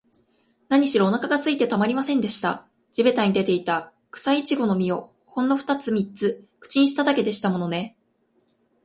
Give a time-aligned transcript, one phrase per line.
[0.67, 2.67] なにしろ、おなかがすいてたまりませんでした。
[2.91, 7.95] 地びたに出ていた、くさいちごの実を、ほんのふたつ三つ口にしただけでしたものね。